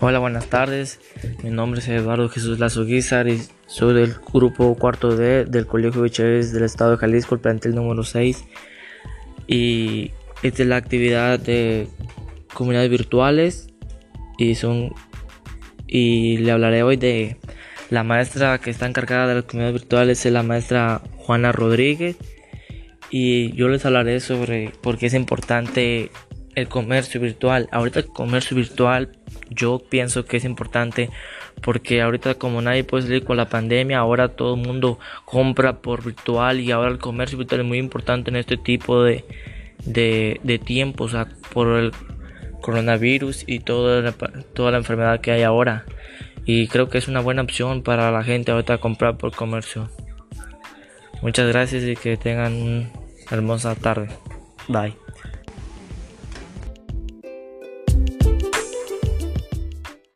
Hola, 0.00 0.18
buenas 0.18 0.46
tardes. 0.46 0.98
Mi 1.44 1.50
nombre 1.50 1.78
es 1.80 1.88
Eduardo 1.88 2.28
Jesús 2.28 2.58
Lazo 2.58 2.84
Guizar 2.84 3.28
y 3.28 3.40
soy 3.66 3.94
del 3.94 4.14
grupo 4.32 4.74
cuarto 4.74 5.16
D 5.16 5.44
del 5.44 5.66
Colegio 5.66 6.02
de 6.02 6.10
Chávez 6.10 6.52
del 6.52 6.64
Estado 6.64 6.92
de 6.92 6.96
Jalisco, 6.96 7.36
el 7.36 7.40
plantel 7.40 7.76
número 7.76 8.02
6. 8.02 8.44
Y 9.46 10.10
esta 10.42 10.62
es 10.62 10.68
la 10.68 10.76
actividad 10.76 11.38
de 11.38 11.86
comunidades 12.52 12.90
virtuales 12.90 13.68
y 14.36 14.56
son 14.56 14.92
y 15.86 16.38
le 16.38 16.50
hablaré 16.50 16.82
hoy 16.82 16.96
de 16.96 17.36
la 17.88 18.02
maestra 18.02 18.58
que 18.58 18.70
está 18.70 18.86
encargada 18.86 19.28
de 19.28 19.34
las 19.36 19.44
comunidades 19.44 19.80
virtuales 19.80 20.26
es 20.26 20.32
la 20.32 20.42
maestra 20.42 21.02
Juana 21.18 21.52
Rodríguez 21.52 22.16
y 23.10 23.52
yo 23.52 23.68
les 23.68 23.86
hablaré 23.86 24.18
sobre 24.18 24.72
por 24.82 24.98
qué 24.98 25.06
es 25.06 25.14
importante 25.14 26.10
el 26.54 26.68
comercio 26.68 27.20
virtual. 27.20 27.68
Ahorita 27.72 28.00
el 28.00 28.06
comercio 28.06 28.56
virtual 28.56 29.10
yo 29.50 29.82
pienso 29.88 30.24
que 30.24 30.36
es 30.36 30.44
importante 30.44 31.10
porque 31.62 32.02
ahorita 32.02 32.34
como 32.34 32.60
nadie 32.60 32.84
puede 32.84 33.04
salir 33.04 33.24
con 33.24 33.36
la 33.36 33.48
pandemia, 33.48 33.98
ahora 33.98 34.28
todo 34.28 34.54
el 34.54 34.60
mundo 34.60 34.98
compra 35.24 35.80
por 35.80 36.04
virtual 36.04 36.60
y 36.60 36.70
ahora 36.70 36.90
el 36.90 36.98
comercio 36.98 37.38
virtual 37.38 37.62
es 37.62 37.66
muy 37.66 37.78
importante 37.78 38.30
en 38.30 38.36
este 38.36 38.56
tipo 38.56 39.02
de, 39.02 39.24
de, 39.84 40.40
de 40.42 40.58
tiempo, 40.58 41.04
o 41.04 41.08
sea, 41.08 41.28
por 41.52 41.68
el 41.78 41.92
coronavirus 42.60 43.44
y 43.46 43.60
toda 43.60 44.00
la, 44.00 44.12
toda 44.54 44.70
la 44.72 44.78
enfermedad 44.78 45.20
que 45.20 45.32
hay 45.32 45.42
ahora. 45.42 45.84
Y 46.46 46.68
creo 46.68 46.88
que 46.88 46.98
es 46.98 47.08
una 47.08 47.20
buena 47.20 47.42
opción 47.42 47.82
para 47.82 48.10
la 48.10 48.22
gente 48.22 48.52
ahorita 48.52 48.78
comprar 48.78 49.16
por 49.16 49.32
comercio. 49.32 49.88
Muchas 51.22 51.48
gracias 51.48 51.84
y 51.84 51.96
que 51.96 52.16
tengan 52.16 52.54
una 52.54 52.90
hermosa 53.30 53.74
tarde. 53.74 54.08
Bye. 54.68 55.03